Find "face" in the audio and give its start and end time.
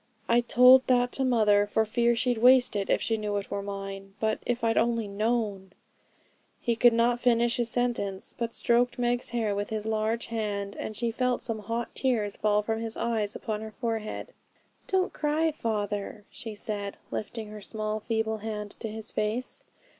19.11-19.65